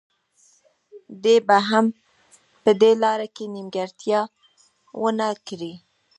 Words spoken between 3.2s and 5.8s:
کې نیمګړتیا ونه کړي.